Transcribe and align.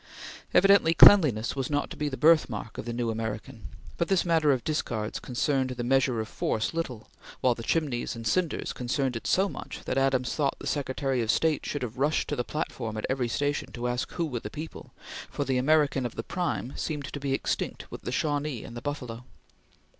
Evidently, 0.51 0.95
cleanliness 0.95 1.55
was 1.55 1.69
not 1.69 1.91
to 1.91 1.95
be 1.95 2.09
the 2.09 2.17
birthmark 2.17 2.79
of 2.79 2.85
the 2.85 2.91
new 2.91 3.11
American, 3.11 3.67
but 3.99 4.07
this 4.07 4.25
matter 4.25 4.51
of 4.51 4.63
discards 4.63 5.19
concerned 5.19 5.69
the 5.69 5.83
measure 5.83 6.19
of 6.19 6.27
force 6.27 6.73
little, 6.73 7.07
while 7.41 7.53
the 7.53 7.61
chimneys 7.61 8.15
and 8.15 8.25
cinders 8.27 8.73
concerned 8.73 9.15
it 9.15 9.27
so 9.27 9.47
much 9.47 9.83
that 9.85 9.99
Adams 9.99 10.33
thought 10.33 10.57
the 10.57 10.65
Secretary 10.65 11.21
of 11.21 11.29
State 11.29 11.67
should 11.67 11.83
have 11.83 11.99
rushed 11.99 12.27
to 12.29 12.35
the 12.35 12.43
platform 12.43 12.97
at 12.97 13.05
every 13.11 13.27
station 13.27 13.71
to 13.73 13.87
ask 13.87 14.09
who 14.13 14.25
were 14.25 14.39
the 14.39 14.49
people; 14.49 14.91
for 15.29 15.45
the 15.45 15.59
American 15.59 16.03
of 16.03 16.15
the 16.15 16.23
prime 16.23 16.73
seemed 16.75 17.05
to 17.13 17.19
be 17.19 17.31
extinct 17.35 17.85
with 17.91 18.01
the 18.01 18.11
Shawnee 18.11 18.63
and 18.63 18.75
the 18.75 18.81
buffalo. 18.81 19.23